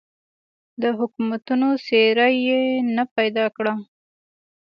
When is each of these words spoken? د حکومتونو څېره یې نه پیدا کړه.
د 0.81 0.83
حکومتونو 0.97 1.67
څېره 1.85 2.27
یې 2.45 2.61
نه 2.95 3.03
پیدا 3.15 3.45
کړه. 3.55 3.73